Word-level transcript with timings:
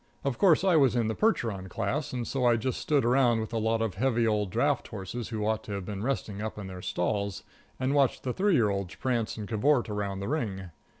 Of 0.23 0.39
course, 0.39 0.63
I 0.63 0.77
was 0.77 0.95
in 0.95 1.09
the 1.09 1.13
Percheron 1.15 1.69
class, 1.69 2.11
and 2.11 2.27
so 2.27 2.43
I 2.43 2.55
just 2.55 2.79
stood 2.81 3.05
around 3.05 3.39
with 3.39 3.53
a 3.53 3.59
lot 3.59 3.83
of 3.83 3.93
heavy 3.93 4.25
old 4.25 4.49
draft 4.49 4.87
horses, 4.87 5.29
who 5.29 5.45
ought 5.45 5.63
to 5.65 5.73
have 5.73 5.85
been 5.85 6.01
resting 6.01 6.41
up 6.41 6.57
in 6.57 6.65
their 6.65 6.81
stalls, 6.81 7.43
and 7.79 7.93
watched 7.93 8.23
the 8.23 8.33
three 8.33 8.55
year 8.55 8.71
olds 8.71 8.95
prance 8.95 9.37
and 9.37 9.47
cavort 9.47 9.89
round 9.89 10.19
the 10.19 10.27
ring. 10.27 10.71